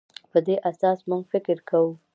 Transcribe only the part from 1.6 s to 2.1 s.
کوو.